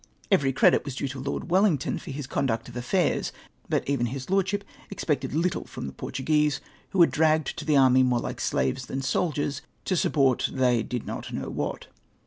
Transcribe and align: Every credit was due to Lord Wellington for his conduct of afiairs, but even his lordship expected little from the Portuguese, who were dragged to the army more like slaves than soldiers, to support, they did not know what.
Every 0.31 0.51
credit 0.51 0.83
was 0.83 0.95
due 0.95 1.07
to 1.09 1.19
Lord 1.19 1.51
Wellington 1.51 1.99
for 1.99 2.09
his 2.09 2.25
conduct 2.25 2.67
of 2.67 2.73
afiairs, 2.73 3.31
but 3.69 3.87
even 3.87 4.07
his 4.07 4.31
lordship 4.31 4.63
expected 4.89 5.35
little 5.35 5.65
from 5.65 5.85
the 5.85 5.93
Portuguese, 5.93 6.59
who 6.89 6.97
were 6.97 7.05
dragged 7.05 7.55
to 7.59 7.65
the 7.65 7.77
army 7.77 8.01
more 8.01 8.17
like 8.19 8.41
slaves 8.41 8.87
than 8.87 9.03
soldiers, 9.03 9.61
to 9.85 9.95
support, 9.95 10.49
they 10.51 10.81
did 10.81 11.05
not 11.05 11.31
know 11.31 11.51
what. 11.51 11.85